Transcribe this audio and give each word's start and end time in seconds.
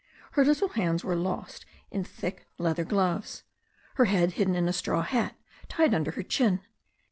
Her 0.31 0.43
little 0.43 0.69
hands 0.69 1.03
were 1.03 1.15
lost 1.15 1.63
in 1.91 2.03
thick 2.03 2.47
leather 2.57 2.83
gloves, 2.83 3.43
her 3.97 4.05
head 4.05 4.31
hidden 4.31 4.55
in 4.55 4.67
a 4.67 4.73
straw 4.73 5.03
hat 5.03 5.35
tied 5.69 5.93
under 5.93 6.09
her 6.09 6.23
chin. 6.23 6.61